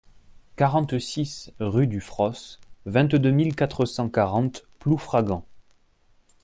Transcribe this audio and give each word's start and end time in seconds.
quarante-six 0.55 1.53
rue 1.59 1.85
du 1.85 2.01
Fros, 2.01 2.31
vingt-deux 2.87 3.29
mille 3.29 3.55
quatre 3.55 3.85
cent 3.85 4.09
quarante 4.09 4.63
Ploufragan 4.79 5.45